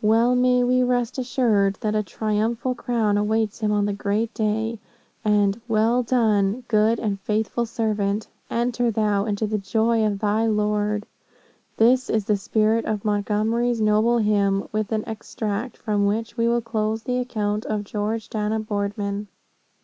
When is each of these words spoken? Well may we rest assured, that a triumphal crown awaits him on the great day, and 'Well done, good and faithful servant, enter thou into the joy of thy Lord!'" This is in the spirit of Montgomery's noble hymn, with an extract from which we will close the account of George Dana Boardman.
Well 0.00 0.36
may 0.36 0.62
we 0.62 0.84
rest 0.84 1.18
assured, 1.18 1.74
that 1.80 1.96
a 1.96 2.04
triumphal 2.04 2.72
crown 2.72 3.18
awaits 3.18 3.58
him 3.58 3.72
on 3.72 3.84
the 3.84 3.92
great 3.92 4.32
day, 4.32 4.78
and 5.24 5.60
'Well 5.66 6.04
done, 6.04 6.62
good 6.68 7.00
and 7.00 7.18
faithful 7.18 7.66
servant, 7.66 8.28
enter 8.48 8.92
thou 8.92 9.24
into 9.24 9.44
the 9.48 9.58
joy 9.58 10.06
of 10.06 10.20
thy 10.20 10.46
Lord!'" 10.46 11.04
This 11.78 12.08
is 12.08 12.28
in 12.30 12.34
the 12.34 12.38
spirit 12.40 12.84
of 12.84 13.04
Montgomery's 13.04 13.80
noble 13.80 14.18
hymn, 14.18 14.68
with 14.70 14.92
an 14.92 15.02
extract 15.04 15.76
from 15.76 16.06
which 16.06 16.36
we 16.36 16.46
will 16.46 16.60
close 16.62 17.02
the 17.02 17.18
account 17.18 17.66
of 17.66 17.82
George 17.82 18.28
Dana 18.28 18.60
Boardman. 18.60 19.26